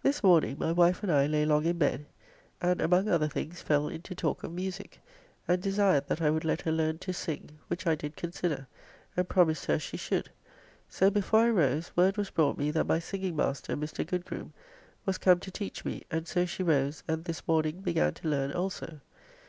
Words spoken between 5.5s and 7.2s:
desired that I would let her learn to